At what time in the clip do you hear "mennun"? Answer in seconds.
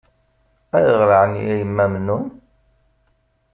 1.93-2.25